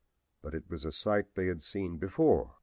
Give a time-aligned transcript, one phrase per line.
[0.41, 2.55] But it was a sight they had seen before.